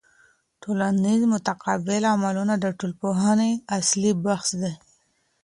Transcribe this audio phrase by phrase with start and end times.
[0.63, 4.73] ټولنیز متقابل عملونه د ټولنپوهني اصلي بحث دی.